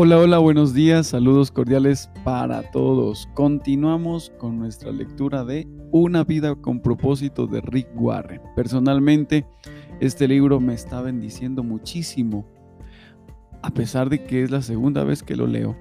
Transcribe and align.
Hola, 0.00 0.16
hola, 0.16 0.38
buenos 0.38 0.74
días, 0.74 1.08
saludos 1.08 1.50
cordiales 1.50 2.08
para 2.22 2.62
todos. 2.70 3.28
Continuamos 3.34 4.30
con 4.38 4.56
nuestra 4.56 4.92
lectura 4.92 5.44
de 5.44 5.66
Una 5.90 6.22
vida 6.22 6.54
con 6.54 6.78
propósito 6.78 7.48
de 7.48 7.60
Rick 7.62 7.88
Warren. 7.96 8.40
Personalmente, 8.54 9.44
este 9.98 10.28
libro 10.28 10.60
me 10.60 10.74
está 10.74 11.02
bendiciendo 11.02 11.64
muchísimo, 11.64 12.46
a 13.60 13.70
pesar 13.70 14.08
de 14.08 14.22
que 14.22 14.44
es 14.44 14.52
la 14.52 14.62
segunda 14.62 15.02
vez 15.02 15.24
que 15.24 15.34
lo 15.34 15.48
leo, 15.48 15.76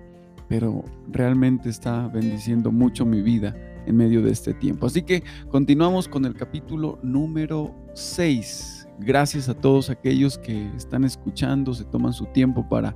pero 0.49 0.83
realmente 1.11 1.69
está 1.69 2.07
bendiciendo 2.07 2.71
mucho 2.71 3.05
mi 3.05 3.21
vida 3.21 3.55
en 3.85 3.97
medio 3.97 4.23
de 4.23 4.31
este 4.31 4.55
tiempo. 4.55 4.87
Así 4.87 5.03
que 5.03 5.23
continuamos 5.51 6.07
con 6.07 6.25
el 6.25 6.33
capítulo 6.33 6.97
número 7.03 7.71
6. 7.93 8.87
Gracias 8.97 9.47
a 9.47 9.53
todos 9.53 9.91
aquellos 9.91 10.39
que 10.39 10.71
están 10.75 11.03
escuchando, 11.03 11.75
se 11.75 11.83
toman 11.83 12.13
su 12.13 12.25
tiempo 12.25 12.67
para, 12.67 12.95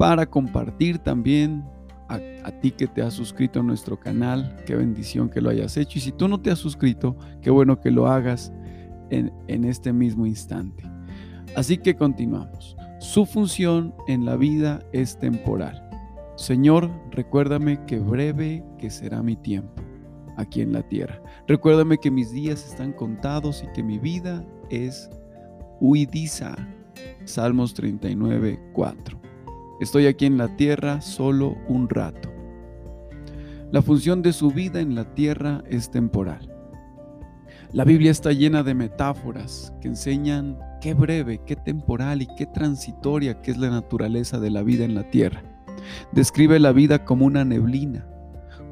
para 0.00 0.24
compartir 0.24 0.98
también. 0.98 1.62
A, 2.08 2.50
ti 2.50 2.72
que 2.72 2.88
te 2.88 3.02
has 3.02 3.14
suscrito 3.14 3.60
a 3.60 3.62
nuestro 3.62 4.00
canal, 4.00 4.56
qué 4.66 4.74
bendición 4.74 5.28
que 5.28 5.40
lo 5.40 5.50
hayas 5.50 5.76
hecho. 5.76 5.98
Y 5.98 6.00
si 6.02 6.10
tú 6.10 6.26
no 6.26 6.40
te 6.40 6.50
has 6.50 6.58
suscrito, 6.58 7.16
qué 7.42 7.50
bueno 7.50 7.78
que 7.80 7.92
lo 7.92 8.08
hagas 8.08 8.50
en, 9.10 9.32
en 9.46 9.64
este 9.64 9.92
mismo 9.92 10.26
instante. 10.26 10.82
Así 11.54 11.76
que 11.78 11.94
continuamos. 11.94 12.76
Su 12.98 13.26
función 13.26 13.94
en 14.08 14.24
la 14.24 14.36
vida 14.36 14.80
es 14.92 15.18
temporal. 15.18 15.88
Señor, 16.36 16.90
recuérdame 17.10 17.84
que 17.86 17.98
breve 18.00 18.64
que 18.78 18.90
será 18.90 19.22
mi 19.22 19.36
tiempo 19.36 19.82
aquí 20.36 20.62
en 20.62 20.72
la 20.72 20.82
tierra. 20.82 21.22
Recuérdame 21.46 21.98
que 21.98 22.10
mis 22.10 22.32
días 22.32 22.66
están 22.66 22.92
contados 22.92 23.62
y 23.62 23.70
que 23.72 23.82
mi 23.82 23.98
vida 23.98 24.44
es 24.70 25.10
huidiza. 25.78 26.56
Salmos 27.24 27.74
39, 27.74 28.58
4. 28.72 29.29
Estoy 29.80 30.06
aquí 30.06 30.26
en 30.26 30.36
la 30.36 30.54
tierra 30.56 31.00
solo 31.00 31.56
un 31.66 31.88
rato. 31.88 32.30
La 33.72 33.80
función 33.80 34.20
de 34.20 34.34
su 34.34 34.50
vida 34.50 34.78
en 34.80 34.94
la 34.94 35.14
tierra 35.14 35.64
es 35.70 35.90
temporal. 35.90 36.54
La 37.72 37.84
Biblia 37.84 38.10
está 38.10 38.32
llena 38.32 38.62
de 38.62 38.74
metáforas 38.74 39.72
que 39.80 39.88
enseñan 39.88 40.58
qué 40.82 40.92
breve, 40.92 41.40
qué 41.46 41.56
temporal 41.56 42.20
y 42.20 42.28
qué 42.36 42.44
transitoria 42.44 43.40
que 43.40 43.52
es 43.52 43.56
la 43.56 43.70
naturaleza 43.70 44.38
de 44.38 44.50
la 44.50 44.62
vida 44.62 44.84
en 44.84 44.94
la 44.94 45.08
tierra. 45.08 45.42
Describe 46.12 46.58
la 46.58 46.72
vida 46.72 47.06
como 47.06 47.24
una 47.24 47.46
neblina, 47.46 48.06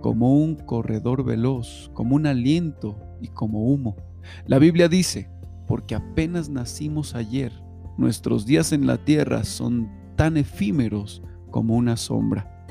como 0.02 0.34
un 0.34 0.56
corredor 0.56 1.24
veloz, 1.24 1.90
como 1.94 2.16
un 2.16 2.26
aliento 2.26 2.98
y 3.22 3.28
como 3.28 3.64
humo. 3.64 3.96
La 4.44 4.58
Biblia 4.58 4.90
dice, 4.90 5.30
porque 5.66 5.94
apenas 5.94 6.50
nacimos 6.50 7.14
ayer, 7.14 7.52
nuestros 7.96 8.44
días 8.44 8.72
en 8.72 8.86
la 8.86 8.98
tierra 8.98 9.44
son 9.44 9.88
tan 10.18 10.36
efímeros 10.36 11.22
como 11.50 11.76
una 11.76 11.96
sombra. 11.96 12.66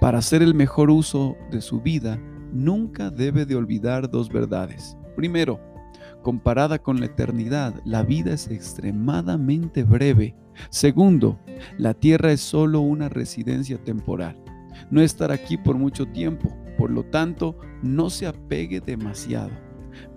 Para 0.00 0.18
hacer 0.18 0.42
el 0.42 0.54
mejor 0.54 0.90
uso 0.90 1.36
de 1.52 1.60
su 1.60 1.80
vida, 1.80 2.18
nunca 2.52 3.10
debe 3.10 3.46
de 3.46 3.54
olvidar 3.54 4.10
dos 4.10 4.28
verdades. 4.30 4.96
Primero, 5.14 5.60
comparada 6.22 6.80
con 6.80 6.98
la 6.98 7.06
eternidad, 7.06 7.74
la 7.84 8.02
vida 8.02 8.32
es 8.32 8.48
extremadamente 8.48 9.84
breve 9.84 10.34
Segundo, 10.70 11.38
la 11.78 11.94
tierra 11.94 12.32
es 12.32 12.40
solo 12.40 12.80
una 12.80 13.08
residencia 13.08 13.78
temporal. 13.82 14.36
No 14.90 15.00
estará 15.00 15.34
aquí 15.34 15.56
por 15.56 15.76
mucho 15.76 16.06
tiempo, 16.06 16.54
por 16.78 16.90
lo 16.90 17.04
tanto, 17.04 17.58
no 17.82 18.10
se 18.10 18.26
apegue 18.26 18.80
demasiado. 18.80 19.50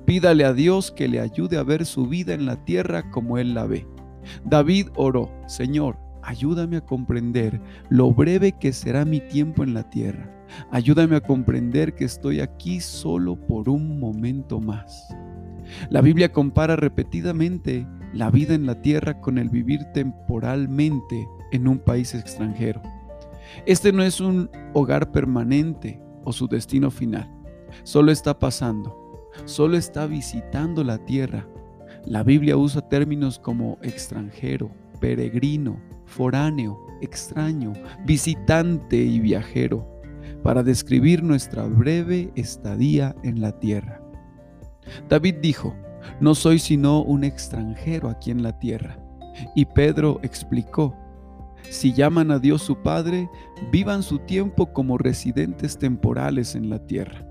Pídale 0.05 0.45
a 0.45 0.53
Dios 0.53 0.91
que 0.91 1.07
le 1.07 1.19
ayude 1.19 1.57
a 1.57 1.63
ver 1.63 1.85
su 1.85 2.07
vida 2.07 2.33
en 2.33 2.45
la 2.45 2.63
tierra 2.65 3.11
como 3.11 3.37
Él 3.37 3.53
la 3.53 3.65
ve. 3.65 3.87
David 4.43 4.87
oró, 4.95 5.29
Señor, 5.47 5.97
ayúdame 6.29 6.77
a 6.77 6.85
comprender 6.85 7.59
lo 7.89 8.13
breve 8.13 8.51
que 8.51 8.71
será 8.71 9.03
mi 9.03 9.19
tiempo 9.19 9.63
en 9.63 9.73
la 9.73 9.89
tierra. 9.89 10.31
Ayúdame 10.69 11.15
a 11.15 11.21
comprender 11.21 11.95
que 11.95 12.05
estoy 12.05 12.39
aquí 12.39 12.81
solo 12.81 13.35
por 13.35 13.67
un 13.67 13.99
momento 13.99 14.59
más. 14.59 15.07
La 15.89 16.01
Biblia 16.01 16.31
compara 16.31 16.75
repetidamente 16.75 17.87
la 18.13 18.29
vida 18.29 18.53
en 18.53 18.67
la 18.67 18.79
tierra 18.79 19.19
con 19.19 19.39
el 19.39 19.49
vivir 19.49 19.85
temporalmente 19.91 21.27
en 21.51 21.67
un 21.67 21.79
país 21.79 22.13
extranjero. 22.13 22.83
Este 23.65 23.91
no 23.91 24.03
es 24.03 24.21
un 24.21 24.51
hogar 24.73 25.11
permanente 25.11 25.99
o 26.25 26.31
su 26.31 26.47
destino 26.47 26.91
final. 26.91 27.27
Solo 27.81 28.11
está 28.11 28.37
pasando, 28.37 29.27
solo 29.45 29.77
está 29.77 30.05
visitando 30.05 30.83
la 30.83 30.99
tierra. 30.99 31.47
La 32.05 32.21
Biblia 32.21 32.55
usa 32.55 32.87
términos 32.87 33.39
como 33.39 33.79
extranjero, 33.81 34.69
peregrino, 34.99 35.88
foráneo, 36.09 36.77
extraño, 37.01 37.73
visitante 38.05 38.97
y 38.97 39.19
viajero 39.19 39.87
para 40.43 40.63
describir 40.63 41.23
nuestra 41.23 41.65
breve 41.65 42.31
estadía 42.35 43.15
en 43.23 43.41
la 43.41 43.57
tierra. 43.59 44.01
David 45.07 45.35
dijo, 45.41 45.75
no 46.19 46.33
soy 46.35 46.59
sino 46.59 47.01
un 47.01 47.23
extranjero 47.23 48.09
aquí 48.09 48.31
en 48.31 48.41
la 48.41 48.57
tierra. 48.57 48.99
Y 49.55 49.65
Pedro 49.65 50.19
explicó, 50.23 50.95
si 51.69 51.93
llaman 51.93 52.31
a 52.31 52.39
Dios 52.39 52.63
su 52.63 52.81
Padre, 52.81 53.29
vivan 53.71 54.01
su 54.01 54.19
tiempo 54.19 54.73
como 54.73 54.97
residentes 54.97 55.77
temporales 55.77 56.55
en 56.55 56.69
la 56.69 56.79
tierra. 56.85 57.28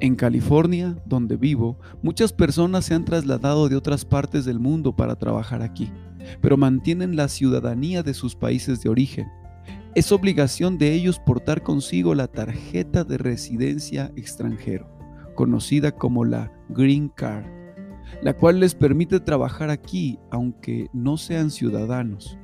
En 0.00 0.16
California, 0.16 0.96
donde 1.06 1.36
vivo, 1.36 1.78
muchas 2.02 2.32
personas 2.32 2.84
se 2.84 2.94
han 2.94 3.04
trasladado 3.04 3.68
de 3.68 3.76
otras 3.76 4.04
partes 4.04 4.44
del 4.44 4.58
mundo 4.58 4.94
para 4.96 5.16
trabajar 5.16 5.62
aquí, 5.62 5.90
pero 6.40 6.56
mantienen 6.56 7.16
la 7.16 7.28
ciudadanía 7.28 8.02
de 8.02 8.14
sus 8.14 8.34
países 8.34 8.82
de 8.82 8.88
origen. 8.88 9.28
Es 9.94 10.10
obligación 10.10 10.78
de 10.78 10.92
ellos 10.92 11.20
portar 11.20 11.62
consigo 11.62 12.14
la 12.14 12.26
tarjeta 12.26 13.04
de 13.04 13.18
residencia 13.18 14.10
extranjero 14.16 14.94
conocida 15.34 15.92
como 15.92 16.24
la 16.24 16.52
Green 16.68 17.08
Card, 17.08 17.44
la 18.22 18.34
cual 18.34 18.60
les 18.60 18.74
permite 18.74 19.20
trabajar 19.20 19.70
aquí 19.70 20.18
aunque 20.30 20.88
no 20.92 21.16
sean 21.16 21.50
ciudadanos. 21.50 22.38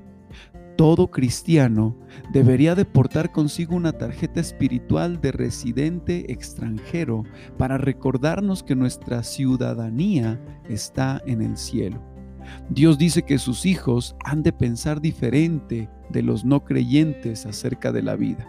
Todo 0.80 1.10
cristiano 1.10 1.94
debería 2.32 2.74
de 2.74 2.86
portar 2.86 3.32
consigo 3.32 3.76
una 3.76 3.92
tarjeta 3.92 4.40
espiritual 4.40 5.20
de 5.20 5.30
residente 5.30 6.32
extranjero 6.32 7.24
para 7.58 7.76
recordarnos 7.76 8.62
que 8.62 8.74
nuestra 8.74 9.22
ciudadanía 9.22 10.40
está 10.70 11.20
en 11.26 11.42
el 11.42 11.58
cielo. 11.58 12.00
Dios 12.70 12.96
dice 12.96 13.24
que 13.24 13.36
sus 13.36 13.66
hijos 13.66 14.16
han 14.24 14.42
de 14.42 14.54
pensar 14.54 15.02
diferente 15.02 15.90
de 16.08 16.22
los 16.22 16.46
no 16.46 16.64
creyentes 16.64 17.44
acerca 17.44 17.92
de 17.92 18.02
la 18.02 18.16
vida 18.16 18.48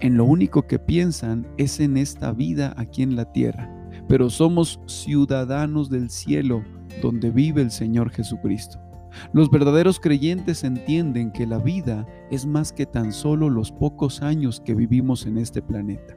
en 0.00 0.16
lo 0.16 0.24
único 0.24 0.66
que 0.66 0.78
piensan 0.78 1.46
es 1.58 1.80
en 1.80 1.98
esta 1.98 2.32
vida 2.32 2.72
aquí 2.78 3.02
en 3.02 3.14
la 3.14 3.30
tierra, 3.32 3.70
pero 4.08 4.30
somos 4.30 4.80
ciudadanos 4.86 5.90
del 5.90 6.08
cielo 6.08 6.64
donde 7.02 7.30
vive 7.30 7.60
el 7.60 7.70
Señor 7.70 8.10
Jesucristo. 8.10 8.85
Los 9.32 9.50
verdaderos 9.50 10.00
creyentes 10.00 10.64
entienden 10.64 11.30
que 11.32 11.46
la 11.46 11.58
vida 11.58 12.06
es 12.30 12.46
más 12.46 12.72
que 12.72 12.86
tan 12.86 13.12
solo 13.12 13.50
los 13.50 13.72
pocos 13.72 14.22
años 14.22 14.60
que 14.60 14.74
vivimos 14.74 15.26
en 15.26 15.38
este 15.38 15.62
planeta. 15.62 16.16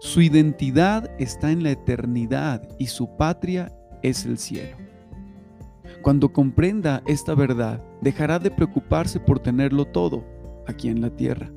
Su 0.00 0.20
identidad 0.20 1.10
está 1.18 1.52
en 1.52 1.62
la 1.62 1.70
eternidad 1.70 2.68
y 2.78 2.86
su 2.86 3.16
patria 3.16 3.72
es 4.02 4.26
el 4.26 4.38
cielo. 4.38 4.76
Cuando 6.02 6.32
comprenda 6.32 7.02
esta 7.06 7.34
verdad, 7.34 7.82
dejará 8.00 8.38
de 8.38 8.50
preocuparse 8.50 9.20
por 9.20 9.38
tenerlo 9.38 9.84
todo 9.84 10.24
aquí 10.66 10.88
en 10.88 11.00
la 11.00 11.10
tierra 11.10 11.52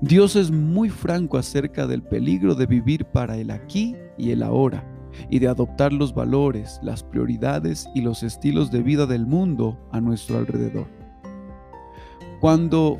Dios 0.00 0.36
es 0.36 0.50
muy 0.50 0.88
franco 0.88 1.38
acerca 1.38 1.86
del 1.86 2.02
peligro 2.02 2.54
de 2.54 2.66
vivir 2.66 3.04
para 3.06 3.36
el 3.36 3.50
aquí 3.50 3.96
y 4.18 4.30
el 4.30 4.42
ahora 4.42 4.84
y 5.28 5.38
de 5.38 5.48
adoptar 5.48 5.92
los 5.92 6.14
valores, 6.14 6.80
las 6.82 7.02
prioridades 7.02 7.88
y 7.94 8.00
los 8.00 8.22
estilos 8.22 8.70
de 8.70 8.82
vida 8.82 9.06
del 9.06 9.26
mundo 9.26 9.78
a 9.92 10.00
nuestro 10.00 10.38
alrededor. 10.38 10.86
Cuando 12.40 12.98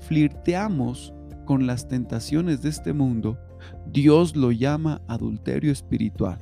flirteamos 0.00 1.14
con 1.46 1.66
las 1.66 1.88
tentaciones 1.88 2.62
de 2.62 2.68
este 2.68 2.92
mundo, 2.92 3.38
Dios 3.86 4.36
lo 4.36 4.52
llama 4.52 5.00
adulterio 5.08 5.72
espiritual. 5.72 6.38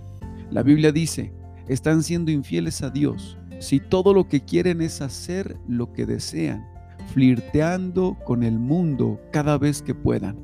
La 0.50 0.62
Biblia 0.62 0.92
dice, 0.92 1.32
están 1.68 2.02
siendo 2.02 2.30
infieles 2.30 2.82
a 2.82 2.90
Dios 2.90 3.38
si 3.60 3.78
todo 3.78 4.12
lo 4.12 4.28
que 4.28 4.40
quieren 4.40 4.80
es 4.80 5.00
hacer 5.00 5.56
lo 5.68 5.92
que 5.92 6.04
desean 6.04 6.72
flirteando 7.12 8.16
con 8.24 8.42
el 8.42 8.58
mundo 8.58 9.20
cada 9.32 9.58
vez 9.58 9.82
que 9.82 9.94
puedan. 9.94 10.36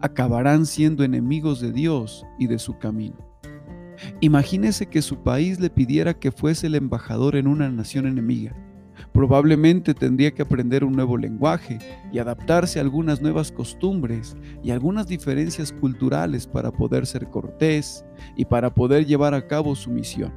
Acabarán 0.00 0.66
siendo 0.66 1.02
enemigos 1.04 1.60
de 1.60 1.72
Dios 1.72 2.24
y 2.38 2.46
de 2.46 2.58
su 2.58 2.78
camino. 2.78 3.25
Imagínese 4.20 4.86
que 4.86 5.02
su 5.02 5.22
país 5.22 5.60
le 5.60 5.70
pidiera 5.70 6.14
que 6.14 6.32
fuese 6.32 6.66
el 6.66 6.74
embajador 6.74 7.36
en 7.36 7.46
una 7.46 7.70
nación 7.70 8.06
enemiga. 8.06 8.54
Probablemente 9.12 9.94
tendría 9.94 10.32
que 10.32 10.42
aprender 10.42 10.84
un 10.84 10.92
nuevo 10.92 11.16
lenguaje 11.16 11.78
y 12.12 12.18
adaptarse 12.18 12.78
a 12.78 12.82
algunas 12.82 13.20
nuevas 13.22 13.52
costumbres 13.52 14.36
y 14.62 14.70
algunas 14.70 15.06
diferencias 15.06 15.72
culturales 15.72 16.46
para 16.46 16.70
poder 16.70 17.06
ser 17.06 17.28
cortés 17.28 18.04
y 18.36 18.44
para 18.44 18.74
poder 18.74 19.06
llevar 19.06 19.34
a 19.34 19.46
cabo 19.46 19.74
su 19.74 19.90
misión. 19.90 20.32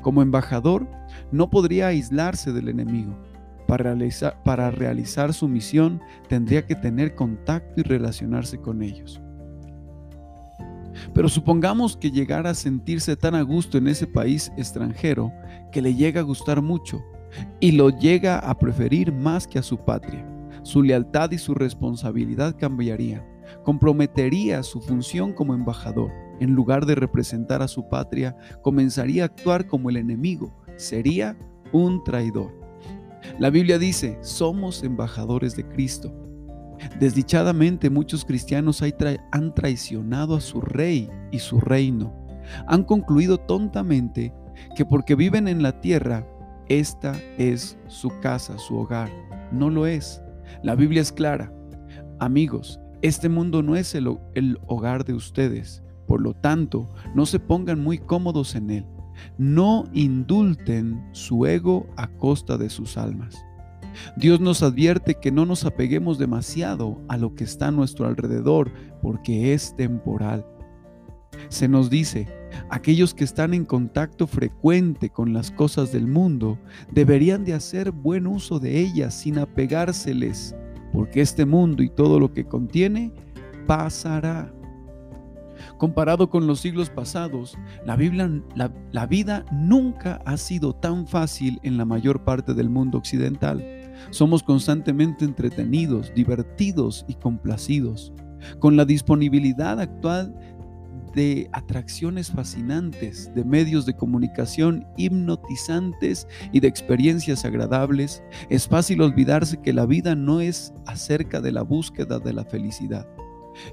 Como 0.00 0.22
embajador, 0.22 0.88
no 1.30 1.50
podría 1.50 1.88
aislarse 1.88 2.52
del 2.52 2.68
enemigo 2.68 3.18
Para 3.66 4.70
realizar, 4.70 5.32
su 5.32 5.48
misión 5.48 6.00
tendría 6.28 6.66
que 6.66 6.74
tener 6.74 7.14
contacto 7.14 7.80
y 7.80 7.82
relacionarse 7.82 8.58
con 8.58 8.82
ellos. 8.82 9.20
Pero 11.14 11.28
supongamos 11.28 11.96
que 11.96 12.10
llegara 12.10 12.50
a 12.50 12.54
sentirse 12.54 13.16
tan 13.16 13.34
a 13.34 13.42
gusto 13.42 13.78
en 13.78 13.88
ese 13.88 14.06
país 14.06 14.52
extranjero 14.56 15.32
que 15.70 15.82
le 15.82 15.94
llega 15.94 16.20
a 16.20 16.24
gustar 16.24 16.62
mucho 16.62 17.02
y 17.60 17.72
lo 17.72 17.90
llega 17.90 18.38
a 18.38 18.58
preferir 18.58 19.12
más 19.12 19.46
que 19.46 19.58
a 19.58 19.62
su 19.62 19.78
patria. 19.78 20.26
Su 20.62 20.82
lealtad 20.82 21.30
y 21.32 21.38
su 21.38 21.54
responsabilidad 21.54 22.56
cambiarían. 22.58 23.26
Comprometería 23.64 24.62
su 24.62 24.80
función 24.80 25.32
como 25.32 25.54
embajador. 25.54 26.10
En 26.40 26.54
lugar 26.54 26.86
de 26.86 26.94
representar 26.94 27.62
a 27.62 27.68
su 27.68 27.88
patria, 27.88 28.36
comenzaría 28.62 29.22
a 29.22 29.26
actuar 29.26 29.66
como 29.66 29.90
el 29.90 29.96
enemigo. 29.96 30.54
Sería 30.76 31.36
un 31.72 32.02
traidor. 32.04 32.52
La 33.38 33.50
Biblia 33.50 33.78
dice, 33.78 34.18
somos 34.22 34.82
embajadores 34.82 35.56
de 35.56 35.66
Cristo. 35.68 36.12
Desdichadamente 36.98 37.90
muchos 37.90 38.24
cristianos 38.24 38.82
han 39.30 39.54
traicionado 39.54 40.36
a 40.36 40.40
su 40.40 40.60
rey 40.60 41.08
y 41.30 41.38
su 41.38 41.60
reino. 41.60 42.14
Han 42.66 42.84
concluido 42.84 43.38
tontamente 43.38 44.34
que 44.76 44.84
porque 44.84 45.14
viven 45.14 45.48
en 45.48 45.62
la 45.62 45.80
tierra, 45.80 46.26
esta 46.68 47.14
es 47.38 47.78
su 47.86 48.10
casa, 48.20 48.58
su 48.58 48.76
hogar. 48.76 49.10
No 49.50 49.70
lo 49.70 49.86
es. 49.86 50.22
La 50.62 50.74
Biblia 50.74 51.02
es 51.02 51.12
clara. 51.12 51.52
Amigos, 52.18 52.80
este 53.02 53.28
mundo 53.28 53.62
no 53.62 53.76
es 53.76 53.94
el, 53.94 54.16
el, 54.34 54.58
hogar 54.66 55.04
de 55.04 55.14
ustedes. 55.14 55.82
Por 56.06 56.20
lo 56.20 56.34
tanto, 56.34 56.88
no 57.14 57.26
se 57.26 57.38
pongan 57.38 57.82
muy 57.82 57.98
cómodos 57.98 58.54
en 58.54 58.70
él. 58.70 58.86
No 59.38 59.84
indulten 59.92 61.02
su 61.12 61.46
ego 61.46 61.86
a 61.96 62.06
costa 62.06 62.56
de 62.56 62.70
sus 62.70 62.96
almas. 62.96 63.44
Dios 64.16 64.40
nos 64.40 64.62
advierte 64.62 65.14
que 65.14 65.32
no 65.32 65.46
nos 65.46 65.64
apeguemos 65.64 66.18
demasiado 66.18 67.00
a 67.08 67.16
lo 67.16 67.34
que 67.34 67.44
está 67.44 67.68
a 67.68 67.72
nuestro 67.72 68.06
alrededor 68.06 68.72
porque 69.00 69.54
es 69.54 69.74
temporal. 69.76 70.46
Se 71.48 71.68
nos 71.68 71.90
dice, 71.90 72.28
aquellos 72.70 73.14
que 73.14 73.24
están 73.24 73.54
en 73.54 73.64
contacto 73.64 74.26
frecuente 74.26 75.10
con 75.10 75.32
las 75.32 75.50
cosas 75.50 75.92
del 75.92 76.06
mundo 76.06 76.58
deberían 76.90 77.44
de 77.44 77.54
hacer 77.54 77.90
buen 77.90 78.26
uso 78.26 78.58
de 78.58 78.78
ellas 78.78 79.14
sin 79.14 79.38
apegárseles, 79.38 80.54
porque 80.92 81.20
este 81.20 81.46
mundo 81.46 81.82
y 81.82 81.88
todo 81.88 82.20
lo 82.20 82.32
que 82.32 82.44
contiene 82.44 83.12
pasará. 83.66 84.52
Comparado 85.78 86.28
con 86.28 86.46
los 86.46 86.60
siglos 86.60 86.90
pasados, 86.90 87.56
la, 87.84 87.96
la, 88.92 89.06
vida 89.06 89.44
nunca 89.52 90.20
ha 90.24 90.36
sido 90.36 90.74
tan 90.74 91.06
fácil 91.06 91.60
en 91.62 91.76
la 91.76 91.84
mayor 91.84 92.24
parte 92.24 92.54
del 92.54 92.68
mundo 92.68 92.98
occidental. 92.98 93.64
Somos 94.10 94.42
constantemente 94.42 95.24
entretenidos, 95.24 96.12
divertidos 96.14 97.04
y 97.08 97.14
complacidos. 97.14 98.12
Con 98.58 98.76
la 98.76 98.84
disponibilidad 98.84 99.80
actual 99.80 100.34
de 101.14 101.48
atracciones 101.52 102.30
fascinantes, 102.30 103.32
de 103.34 103.44
medios 103.44 103.86
de 103.86 103.94
comunicación 103.94 104.86
hipnotizantes 104.96 106.26
y 106.52 106.60
de 106.60 106.68
experiencias 106.68 107.44
agradables, 107.44 108.22
es 108.48 108.66
fácil 108.66 109.02
olvidarse 109.02 109.60
que 109.60 109.72
la 109.72 109.86
vida 109.86 110.14
no 110.14 110.40
es 110.40 110.72
acerca 110.86 111.40
de 111.40 111.52
la 111.52 111.62
búsqueda 111.62 112.18
de 112.18 112.32
la 112.32 112.44
felicidad. 112.44 113.06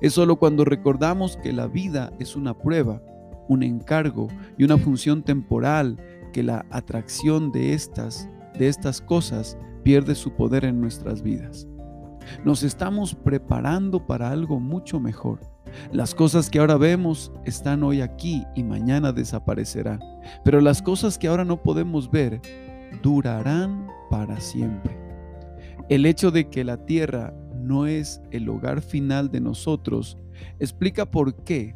Es 0.02 0.14
solo 0.14 0.38
cuando 0.38 0.66
recordamos 0.66 1.38
que 1.38 1.54
la 1.54 1.68
vida 1.68 2.12
es 2.20 2.36
una 2.36 2.58
prueba, 2.58 3.02
un 3.48 3.64
encargo 3.64 4.28
y 4.58 4.66
una 4.66 4.78
función 4.78 5.24
temporal 5.24 5.98
que 6.34 6.44
la 6.44 6.66
atracción 6.70 7.52
de 7.52 7.74
estas, 7.74 8.30
de 8.58 8.68
estas 8.68 9.02
cosas 9.02 9.58
pierde 9.90 10.14
su 10.14 10.34
poder 10.34 10.66
en 10.66 10.80
nuestras 10.80 11.24
vidas. 11.24 11.68
Nos 12.46 12.62
estamos 12.62 13.16
preparando 13.16 14.06
para 14.06 14.30
algo 14.30 14.60
mucho 14.60 15.00
mejor. 15.00 15.40
Las 15.92 16.14
cosas 16.14 16.52
que 16.52 16.60
ahora 16.60 16.78
vemos 16.78 17.32
están 17.44 17.82
hoy 17.82 18.02
aquí 18.02 18.44
y 18.56 18.62
mañana 18.62 19.12
desaparecerán, 19.12 20.00
pero 20.46 20.62
las 20.62 20.84
cosas 20.84 21.18
que 21.18 21.28
ahora 21.28 21.44
no 21.44 21.64
podemos 21.64 22.12
ver 22.12 22.40
durarán 23.02 23.88
para 24.12 24.40
siempre. 24.40 24.96
El 25.90 26.06
hecho 26.06 26.30
de 26.30 26.52
que 26.52 26.64
la 26.64 26.86
tierra 26.86 27.34
no 27.60 27.88
es 27.88 28.22
el 28.30 28.48
hogar 28.48 28.82
final 28.82 29.32
de 29.32 29.42
nosotros 29.42 30.20
explica 30.60 31.10
por 31.10 31.44
qué, 31.44 31.76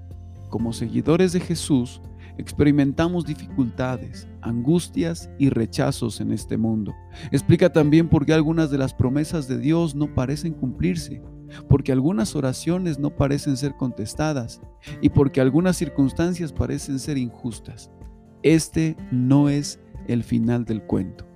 como 0.50 0.72
seguidores 0.72 1.34
de 1.34 1.40
Jesús, 1.40 2.00
experimentamos 2.38 3.26
dificultades, 3.26 4.28
angustias 4.42 5.30
y 5.38 5.50
rechazos 5.50 6.22
en 6.22 6.32
este 6.32 6.58
mundo. 6.58 6.94
Explica 7.32 7.72
también 7.72 8.10
por 8.10 8.26
qué 8.26 8.34
algunas 8.34 8.72
de 8.72 8.78
las 8.78 8.94
promesas 8.94 9.48
de 9.48 9.58
Dios 9.58 9.96
no 9.96 10.14
parecen 10.14 10.54
cumplirse, 10.54 11.22
porque 11.70 11.92
algunas 11.92 12.36
oraciones 12.36 13.00
no 13.00 13.16
parecen 13.16 13.58
ser 13.58 13.76
contestadas 13.76 14.62
y 15.02 15.10
porque 15.10 15.42
algunas 15.42 15.78
circunstancias 15.78 16.52
parecen 16.52 17.00
ser 17.00 17.18
injustas. 17.18 17.92
Este 18.42 18.98
no 19.12 19.50
es 19.50 19.80
el 20.08 20.24
final 20.24 20.66
del 20.66 20.84
cuento 20.84 21.33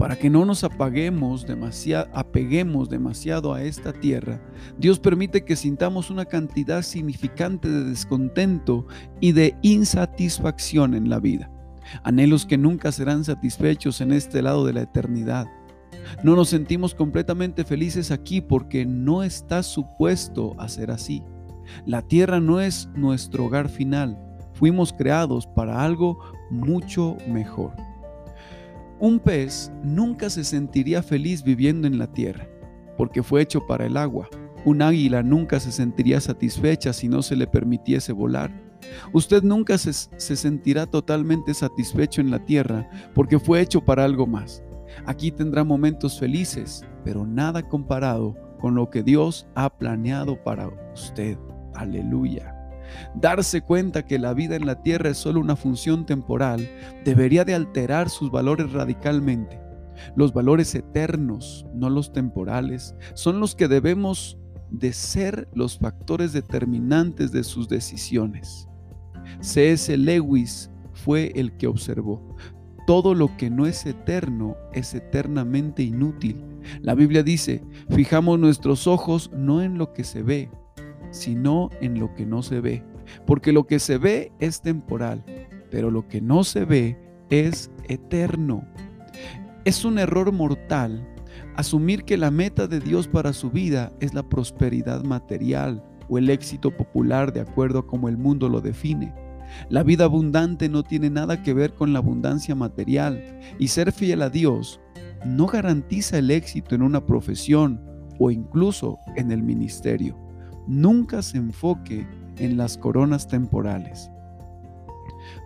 para 0.00 0.16
que 0.16 0.30
no 0.30 0.46
nos 0.46 0.64
apaguemos 0.64 1.46
demasiado, 1.46 2.08
apeguemos 2.14 2.88
demasiado 2.88 3.52
a 3.52 3.62
esta 3.62 3.92
tierra, 3.92 4.40
Dios 4.78 4.98
permite 4.98 5.44
que 5.44 5.56
sintamos 5.56 6.08
una 6.08 6.24
cantidad 6.24 6.80
significante 6.80 7.68
de 7.68 7.84
descontento 7.84 8.86
y 9.20 9.32
de 9.32 9.58
insatisfacción 9.60 10.94
en 10.94 11.10
la 11.10 11.20
vida. 11.20 11.50
Anhelos 12.02 12.46
que 12.46 12.56
nunca 12.56 12.92
serán 12.92 13.24
satisfechos 13.24 14.00
en 14.00 14.12
este 14.12 14.40
lado 14.40 14.64
de 14.64 14.72
la 14.72 14.80
eternidad. 14.80 15.46
No 16.24 16.34
nos 16.34 16.48
sentimos 16.48 16.94
completamente 16.94 17.62
felices 17.64 18.10
aquí 18.10 18.40
porque 18.40 18.86
no 18.86 19.22
está 19.22 19.62
supuesto 19.62 20.58
a 20.58 20.70
ser 20.70 20.90
así. 20.92 21.22
La 21.84 22.00
tierra 22.00 22.40
no 22.40 22.62
es 22.62 22.88
nuestro 22.94 23.44
hogar 23.44 23.68
final. 23.68 24.18
Fuimos 24.54 24.94
creados 24.94 25.46
para 25.46 25.84
algo 25.84 26.18
mucho 26.50 27.18
mejor. 27.28 27.89
Un 29.00 29.18
pez 29.18 29.72
nunca 29.82 30.28
se 30.28 30.44
sentiría 30.44 31.02
feliz 31.02 31.42
viviendo 31.42 31.86
en 31.86 31.98
la 31.98 32.06
tierra, 32.06 32.46
porque 32.98 33.22
fue 33.22 33.40
hecho 33.40 33.66
para 33.66 33.86
el 33.86 33.96
agua. 33.96 34.28
Un 34.66 34.82
águila 34.82 35.22
nunca 35.22 35.58
se 35.58 35.72
sentiría 35.72 36.20
satisfecha 36.20 36.92
si 36.92 37.08
no 37.08 37.22
se 37.22 37.34
le 37.34 37.46
permitiese 37.46 38.12
volar. 38.12 38.52
Usted 39.14 39.42
nunca 39.42 39.78
se, 39.78 39.94
sentirá 40.18 40.84
totalmente 40.84 41.54
satisfecho 41.54 42.20
en 42.20 42.30
la 42.30 42.44
tierra, 42.44 42.90
porque 43.14 43.38
fue 43.38 43.62
hecho 43.62 43.80
para 43.80 44.04
algo 44.04 44.26
más. 44.26 44.62
Aquí 45.06 45.30
tendrá 45.30 45.64
momentos 45.64 46.20
felices, 46.20 46.84
pero 47.02 47.26
nada 47.26 47.66
comparado 47.66 48.36
con 48.58 48.74
lo 48.74 48.90
que 48.90 49.02
Dios 49.02 49.48
ha 49.54 49.70
planeado 49.70 50.36
para 50.44 50.68
usted. 50.92 51.38
Aleluya. 51.72 52.59
Darse 53.14 53.62
cuenta 53.62 54.06
que 54.06 54.18
la 54.18 54.34
vida 54.34 54.56
en 54.56 54.66
la 54.66 54.82
tierra 54.82 55.10
es 55.10 55.18
solo 55.18 55.40
una 55.40 55.56
función 55.56 56.06
temporal 56.06 56.68
debería 57.04 57.44
de 57.44 57.54
alterar 57.54 58.10
sus 58.10 58.30
valores 58.30 58.72
radicalmente. 58.72 59.60
Los 60.16 60.32
valores 60.32 60.74
eternos, 60.74 61.66
no 61.74 61.90
los 61.90 62.12
temporales, 62.12 62.94
son 63.14 63.40
los 63.40 63.54
que 63.54 63.68
debemos 63.68 64.38
de 64.70 64.92
ser 64.92 65.48
los 65.54 65.78
factores 65.78 66.32
determinantes 66.32 67.32
de 67.32 67.44
sus 67.44 67.68
decisiones. 67.68 68.68
C.S. 69.40 69.96
Lewis 69.96 70.70
fue 70.92 71.32
el 71.34 71.56
que 71.56 71.66
observó, 71.66 72.36
todo 72.86 73.14
lo 73.14 73.36
que 73.36 73.50
no 73.50 73.66
es 73.66 73.86
eterno 73.86 74.56
es 74.72 74.94
eternamente 74.94 75.82
inútil. 75.82 76.44
La 76.82 76.94
Biblia 76.94 77.22
dice, 77.22 77.62
fijamos 77.90 78.38
nuestros 78.38 78.86
ojos 78.86 79.30
no 79.32 79.62
en 79.62 79.78
lo 79.78 79.92
que 79.92 80.04
se 80.04 80.22
ve, 80.22 80.50
sino 81.10 81.70
en 81.80 81.98
lo 81.98 82.14
que 82.14 82.26
no 82.26 82.42
se 82.42 82.60
ve. 82.60 82.84
Porque 83.26 83.52
lo 83.52 83.66
que 83.66 83.78
se 83.78 83.98
ve 83.98 84.32
es 84.38 84.62
temporal, 84.62 85.24
pero 85.70 85.90
lo 85.90 86.08
que 86.08 86.20
no 86.20 86.44
se 86.44 86.64
ve 86.64 86.96
es 87.30 87.70
eterno. 87.88 88.64
Es 89.64 89.84
un 89.84 89.98
error 89.98 90.32
mortal 90.32 91.06
asumir 91.56 92.04
que 92.04 92.16
la 92.16 92.30
meta 92.30 92.66
de 92.66 92.80
Dios 92.80 93.08
para 93.08 93.32
su 93.32 93.50
vida 93.50 93.92
es 94.00 94.14
la 94.14 94.22
prosperidad 94.22 95.04
material 95.04 95.84
o 96.08 96.18
el 96.18 96.30
éxito 96.30 96.76
popular 96.76 97.32
de 97.32 97.40
acuerdo 97.40 97.80
a 97.80 97.86
como 97.86 98.08
el 98.08 98.16
mundo 98.16 98.48
lo 98.48 98.60
define. 98.60 99.14
La 99.68 99.82
vida 99.82 100.04
abundante 100.04 100.68
no 100.68 100.82
tiene 100.82 101.10
nada 101.10 101.42
que 101.42 101.52
ver 101.52 101.74
con 101.74 101.92
la 101.92 101.98
abundancia 101.98 102.54
material 102.54 103.40
y 103.58 103.68
ser 103.68 103.92
fiel 103.92 104.22
a 104.22 104.30
Dios 104.30 104.80
no 105.26 105.46
garantiza 105.46 106.18
el 106.18 106.30
éxito 106.30 106.74
en 106.74 106.82
una 106.82 107.04
profesión 107.04 107.80
o 108.18 108.30
incluso 108.30 108.98
en 109.16 109.32
el 109.32 109.42
ministerio 109.42 110.16
nunca 110.66 111.22
se 111.22 111.38
enfoque 111.38 112.06
en 112.36 112.56
las 112.56 112.76
coronas 112.76 113.28
temporales. 113.28 114.10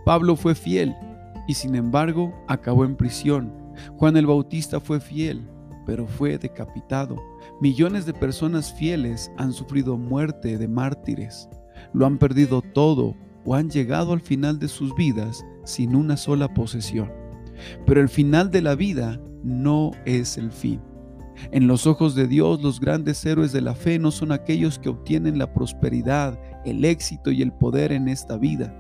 Pablo 0.05 0.37
fue 0.37 0.55
fiel 0.55 0.95
y 1.49 1.55
sin 1.55 1.75
embargo 1.75 2.35
acabó 2.49 2.85
en 2.85 2.97
prisión. 2.97 3.53
Juan 3.97 4.17
el 4.17 4.27
Bautista 4.27 4.81
fue 4.81 5.01
fiel, 5.01 5.47
pero 5.87 6.07
fue 6.07 6.39
decapitado. 6.39 7.17
Millones 7.61 8.07
de 8.07 8.15
personas 8.15 8.73
fieles 8.73 9.31
han 9.37 9.53
sufrido 9.53 9.97
muerte 9.97 10.59
de 10.59 10.69
mártires. 10.69 11.49
Lo 11.93 12.07
han 12.07 12.19
perdido 12.19 12.63
todo 12.63 13.15
o 13.45 13.55
han 13.55 13.71
llegado 13.71 14.13
al 14.13 14.21
final 14.21 14.59
de 14.59 14.69
sus 14.69 14.95
vidas 14.95 15.45
sin 15.65 15.95
una 15.95 16.17
sola 16.17 16.53
posesión. 16.53 17.13
Pero 17.87 18.01
el 18.01 18.09
final 18.09 18.51
de 18.51 18.63
la 18.63 18.75
vida 18.75 19.21
no 19.43 19.93
es 20.05 20.39
el 20.39 20.51
fin. 20.51 20.81
En 21.51 21.67
los 21.67 21.87
ojos 21.87 22.15
de 22.15 22.27
Dios, 22.27 22.63
los 22.63 22.81
grandes 22.81 23.25
héroes 23.25 23.53
de 23.53 23.61
la 23.61 23.75
fe 23.75 23.99
no 23.99 24.11
son 24.11 24.33
aquellos 24.33 24.79
que 24.79 24.89
obtienen 24.89 25.39
la 25.39 25.53
prosperidad, 25.53 26.39
el 26.65 26.85
éxito 26.85 27.31
y 27.31 27.43
el 27.43 27.53
poder 27.53 27.93
en 27.93 28.09
esta 28.09 28.37
vida, 28.37 28.75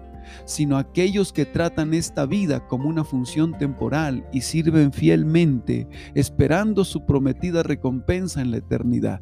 sino 0.44 0.76
aquellos 0.76 1.32
que 1.32 1.46
tratan 1.46 1.94
esta 1.94 2.26
vida 2.26 2.66
como 2.66 2.88
una 2.88 3.04
función 3.04 3.56
temporal 3.56 4.26
y 4.32 4.40
sirven 4.40 4.92
fielmente, 4.92 5.88
esperando 6.14 6.84
su 6.84 7.04
prometida 7.04 7.62
recompensa 7.62 8.40
en 8.40 8.50
la 8.50 8.58
eternidad. 8.58 9.20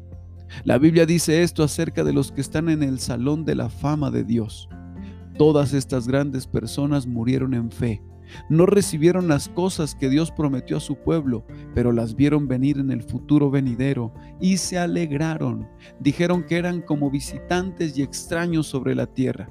La 0.63 0.77
Biblia 0.77 1.05
dice 1.05 1.43
esto 1.43 1.63
acerca 1.63 2.03
de 2.03 2.13
los 2.13 2.31
que 2.31 2.41
están 2.41 2.69
en 2.69 2.83
el 2.83 2.99
salón 2.99 3.43
de 3.43 3.55
la 3.55 3.69
fama 3.69 4.11
de 4.11 4.23
Dios. 4.23 4.69
Todas 5.37 5.73
estas 5.73 6.07
grandes 6.07 6.45
personas 6.45 7.07
murieron 7.07 7.55
en 7.55 7.71
fe. 7.71 8.01
No 8.49 8.65
recibieron 8.65 9.27
las 9.27 9.49
cosas 9.49 9.95
que 9.95 10.09
Dios 10.09 10.31
prometió 10.31 10.77
a 10.77 10.81
su 10.81 10.95
pueblo, 10.95 11.45
pero 11.73 11.91
las 11.91 12.15
vieron 12.15 12.47
venir 12.47 12.77
en 12.77 12.91
el 12.91 13.03
futuro 13.03 13.49
venidero 13.49 14.13
y 14.39 14.57
se 14.57 14.77
alegraron. 14.77 15.67
Dijeron 15.99 16.43
que 16.43 16.57
eran 16.57 16.81
como 16.81 17.11
visitantes 17.11 17.97
y 17.97 18.01
extraños 18.01 18.67
sobre 18.67 18.95
la 18.95 19.07
tierra. 19.07 19.49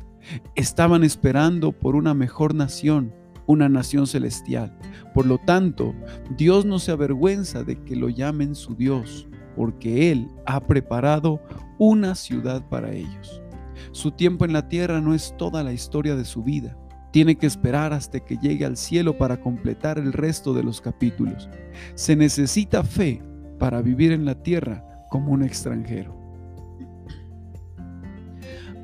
Estaban 0.55 1.05
esperando 1.05 1.73
por 1.73 1.97
una 1.97 2.15
mejor 2.15 2.55
nación, 2.55 3.13
una 3.47 3.69
nación 3.69 4.07
celestial. 4.07 4.77
Por 5.15 5.27
lo 5.27 5.39
tanto, 5.39 5.95
Dios 6.37 6.65
no 6.65 6.79
se 6.79 6.93
avergüenza 6.93 7.65
de 7.65 7.83
que 7.83 7.97
lo 7.97 8.09
llamen 8.09 8.55
su 8.55 8.75
Dios, 8.75 9.29
porque 9.57 10.11
Él 10.13 10.29
ha 10.47 10.61
preparado 10.61 11.41
una 11.79 12.15
ciudad 12.15 12.67
para 12.69 12.93
ellos. 12.93 13.43
Su 13.91 14.13
tiempo 14.13 14.45
en 14.45 14.53
la 14.53 14.69
tierra 14.69 15.01
no 15.01 15.15
es 15.15 15.35
toda 15.37 15.63
la 15.63 15.73
historia 15.73 16.15
de 16.15 16.25
su 16.25 16.43
vida. 16.43 16.79
Tiene 17.13 17.37
que 17.37 17.47
esperar 17.47 17.93
hasta 17.93 18.21
que 18.21 18.39
llegue 18.39 18.65
al 18.65 18.77
cielo 18.77 19.17
para 19.17 19.41
completar 19.41 19.99
el 19.99 20.13
resto 20.13 20.55
de 20.55 20.65
los 20.65 20.81
capítulos. 20.81 21.49
Se 21.95 22.17
necesita 22.17 22.83
fe 22.83 23.23
para 23.59 23.81
vivir 23.83 24.13
en 24.13 24.25
la 24.25 24.35
tierra 24.35 24.85
como 25.11 25.33
un 25.33 25.45
extranjero. 25.45 26.23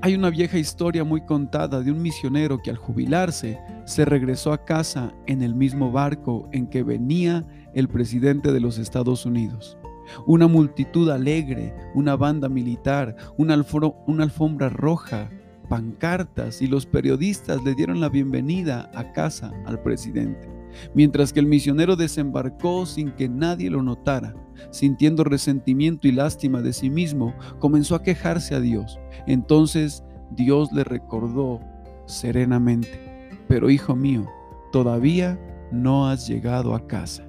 Hay 0.01 0.15
una 0.15 0.31
vieja 0.31 0.59
historia 0.59 1.03
muy 1.03 1.23
contada 1.23 1.81
de 1.81 1.91
un 1.91 2.01
misionero 2.01 2.63
que 2.63 2.71
al 2.71 2.77
jubilarse 2.77 3.59
se 3.85 4.05
regresó 4.05 4.53
a 4.53 4.65
casa 4.65 5.13
en 5.27 5.43
el 5.43 5.57
mismo 5.57 5.91
barco 5.91 6.49
en 6.53 6.69
que 6.69 6.85
venía 6.85 7.45
el 7.75 7.89
presidente 7.89 8.53
de 8.53 8.61
los 8.61 8.79
Estados 8.79 9.27
Unidos. 9.27 9.77
Una 10.25 10.47
multitud 10.47 11.11
alegre, 11.11 11.75
una 11.95 12.15
banda 12.15 12.49
militar, 12.49 13.17
una, 13.37 13.55
alfombra 13.55 14.69
roja, 14.69 15.31
pancartas 15.69 16.63
y 16.63 16.67
los 16.67 16.87
periodistas 16.87 17.63
le 17.63 17.75
dieron 17.75 18.01
la 18.01 18.09
bienvenida 18.09 18.91
a 18.95 19.13
casa 19.13 19.53
al 19.67 19.83
presidente 19.83 20.59
mientras 20.95 21.33
que 21.33 21.41
el 21.41 21.47
misionero 21.47 21.97
desembarcó 21.97 22.87
sin 22.87 23.11
que 23.13 23.29
nadie 23.29 23.71
lo 23.71 23.83
notara. 23.83 24.35
Sintiendo 24.71 25.25
resentimiento 25.25 26.09
y 26.09 26.13
lástima 26.13 26.63
de 26.63 26.73
sí 26.73 26.91
mismo, 26.91 27.35
comenzó 27.59 27.95
a 27.95 28.03
quejarse 28.03 28.55
a 28.55 28.61
Dios. 28.61 28.99
Entonces 29.27 30.05
Dios 30.33 30.73
le 30.73 30.85
recordó 30.85 31.61
serenamente, 32.07 33.31
pero 33.47 33.71
hijo 33.71 33.95
mío, 33.95 34.27
todavía 34.73 35.39
no 35.71 36.09
has 36.09 36.27
llegado 36.27 36.75
a 36.75 36.87
casa. 36.87 37.25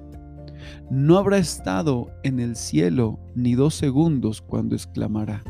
No 0.90 1.18
habrá 1.18 1.38
estado 1.38 2.10
en 2.22 2.40
el 2.40 2.56
cielo 2.56 3.18
ni 3.34 3.54
dos 3.54 3.74
segundos 3.74 4.42
cuando 4.42 4.74
exclamará, 4.74 5.42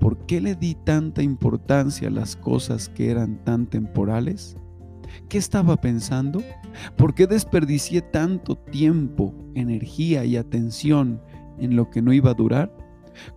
¿por 0.00 0.26
qué 0.26 0.40
le 0.40 0.54
di 0.54 0.74
tanta 0.74 1.22
importancia 1.22 2.08
a 2.08 2.12
las 2.12 2.36
cosas 2.36 2.88
que 2.88 3.10
eran 3.10 3.42
tan 3.44 3.66
temporales? 3.66 4.56
¿Qué 5.28 5.38
estaba 5.38 5.76
pensando? 5.76 6.42
¿Por 6.96 7.14
qué 7.14 7.26
desperdicié 7.26 8.02
tanto 8.02 8.56
tiempo, 8.56 9.34
energía 9.54 10.24
y 10.24 10.36
atención 10.36 11.20
en 11.58 11.76
lo 11.76 11.90
que 11.90 12.02
no 12.02 12.12
iba 12.12 12.30
a 12.30 12.34
durar? 12.34 12.74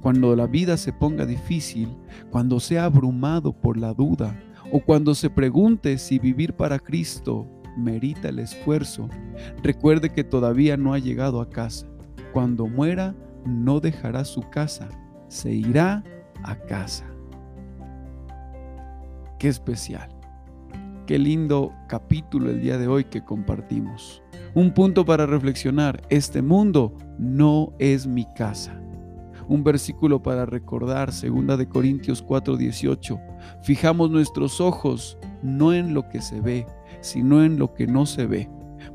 Cuando 0.01 0.35
la 0.35 0.47
vida 0.47 0.77
se 0.77 0.93
ponga 0.93 1.25
difícil, 1.25 1.89
cuando 2.29 2.59
sea 2.59 2.85
abrumado 2.85 3.53
por 3.53 3.77
la 3.77 3.93
duda 3.93 4.39
o 4.71 4.79
cuando 4.79 5.15
se 5.15 5.29
pregunte 5.29 5.97
si 5.97 6.19
vivir 6.19 6.53
para 6.53 6.79
Cristo 6.79 7.47
merita 7.77 8.29
el 8.29 8.39
esfuerzo, 8.39 9.09
recuerde 9.63 10.11
que 10.11 10.23
todavía 10.23 10.77
no 10.77 10.93
ha 10.93 10.99
llegado 10.99 11.41
a 11.41 11.49
casa. 11.49 11.87
Cuando 12.33 12.67
muera, 12.67 13.15
no 13.45 13.79
dejará 13.79 14.23
su 14.23 14.41
casa, 14.49 14.87
se 15.27 15.53
irá 15.53 16.03
a 16.43 16.55
casa. 16.55 17.05
Qué 19.39 19.47
especial. 19.47 20.09
Qué 21.07 21.17
lindo 21.17 21.73
capítulo 21.87 22.49
el 22.49 22.61
día 22.61 22.77
de 22.77 22.87
hoy 22.87 23.05
que 23.05 23.23
compartimos. 23.23 24.21
Un 24.53 24.73
punto 24.73 25.05
para 25.05 25.25
reflexionar, 25.25 26.01
este 26.09 26.41
mundo 26.41 26.93
no 27.17 27.73
es 27.79 28.05
mi 28.05 28.25
casa. 28.35 28.79
Un 29.47 29.63
versículo 29.63 30.21
para 30.21 30.45
recordar, 30.45 31.09
2 31.11 31.57
de 31.57 31.67
Corintios 31.67 32.23
4:18. 32.23 33.19
Fijamos 33.63 34.11
nuestros 34.11 34.61
ojos 34.61 35.17
no 35.41 35.73
en 35.73 35.93
lo 35.93 36.07
que 36.07 36.21
se 36.21 36.39
ve, 36.39 36.65
sino 37.01 37.43
en 37.43 37.57
lo 37.57 37.73
que 37.73 37.87
no 37.87 38.05
se 38.05 38.27
ve, 38.27 38.49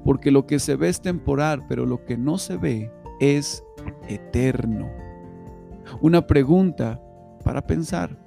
porque 0.04 0.30
lo 0.30 0.46
que 0.46 0.58
se 0.58 0.76
ve 0.76 0.88
es 0.88 1.00
temporal, 1.00 1.64
pero 1.68 1.84
lo 1.84 2.04
que 2.04 2.16
no 2.16 2.38
se 2.38 2.56
ve 2.56 2.90
es 3.20 3.64
eterno. 4.08 4.88
Una 6.00 6.26
pregunta 6.26 7.00
para 7.46 7.64
pensar. 7.64 8.18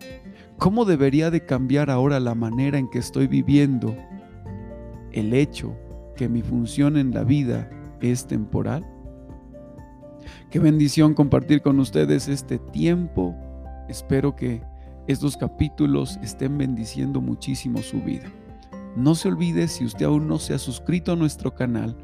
¿Cómo 0.58 0.86
debería 0.86 1.30
de 1.30 1.46
cambiar 1.46 1.90
ahora 1.90 2.22
la 2.22 2.36
manera 2.36 2.80
en 2.80 2.90
que 2.90 3.00
estoy 3.00 3.28
viviendo 3.28 3.94
el 5.12 5.34
hecho 5.34 5.76
que 6.16 6.30
mi 6.30 6.42
función 6.42 6.96
en 6.96 7.14
la 7.14 7.26
vida 7.26 7.70
es 8.00 8.26
temporal? 8.26 8.88
Qué 10.50 10.60
bendición 10.60 11.14
compartir 11.14 11.62
con 11.62 11.82
ustedes 11.82 12.30
este 12.30 12.60
tiempo. 12.60 13.36
Espero 13.90 14.38
que 14.38 14.64
estos 15.06 15.36
capítulos 15.36 16.18
estén 16.24 16.58
bendiciendo 16.58 17.20
muchísimo 17.20 17.80
su 17.80 18.02
vida. 18.02 18.32
No 18.96 19.16
se 19.16 19.28
olvide, 19.28 19.68
si 19.68 19.84
usted 19.84 20.06
aún 20.06 20.30
no 20.30 20.40
se 20.40 20.54
ha 20.54 20.58
suscrito 20.58 21.12
a 21.12 21.18
nuestro 21.18 21.54
canal, 21.54 21.98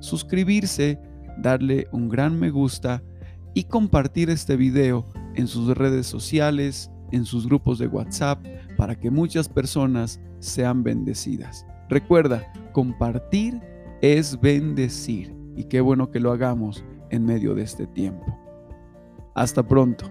suscribirse, 0.00 0.98
darle 1.38 1.86
un 1.92 2.08
gran 2.08 2.36
me 2.40 2.50
gusta 2.50 3.04
y 3.54 3.64
compartir 3.64 4.30
este 4.30 4.56
video 4.56 5.06
en 5.36 5.46
sus 5.46 5.68
redes 5.76 6.06
sociales, 6.06 6.90
en 7.12 7.24
sus 7.24 7.46
grupos 7.46 7.78
de 7.78 7.86
WhatsApp 7.86 8.44
para 8.76 8.98
que 8.98 9.10
muchas 9.10 9.48
personas 9.48 10.20
sean 10.40 10.82
bendecidas. 10.82 11.66
Recuerda, 11.88 12.52
compartir 12.72 13.60
es 14.02 14.40
bendecir 14.40 15.34
y 15.56 15.64
qué 15.64 15.80
bueno 15.80 16.10
que 16.10 16.20
lo 16.20 16.32
hagamos 16.32 16.84
en 17.10 17.24
medio 17.24 17.54
de 17.54 17.62
este 17.62 17.86
tiempo. 17.86 18.36
Hasta 19.34 19.66
pronto. 19.66 20.10